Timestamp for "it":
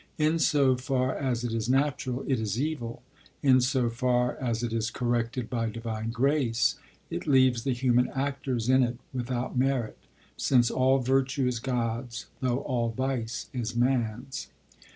1.43-1.53, 2.27-2.39, 4.63-4.73, 7.11-7.27, 8.81-8.97